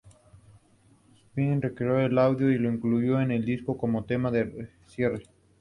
[1.15, 5.27] Spinetta recuperó el audio y lo incluyó en el disco como tema de cierre.